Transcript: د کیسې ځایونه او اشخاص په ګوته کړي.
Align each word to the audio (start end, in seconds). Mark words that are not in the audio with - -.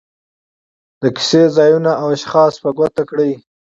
د 1.01 1.03
کیسې 1.15 1.43
ځایونه 1.57 1.91
او 2.01 2.07
اشخاص 2.17 2.53
په 2.63 2.69
ګوته 2.77 3.03
کړي. 3.09 3.31